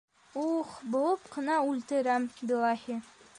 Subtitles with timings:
[0.43, 0.71] У-у-ух...
[0.95, 2.99] быуып ҡына үлтерәм, биллаһи!!!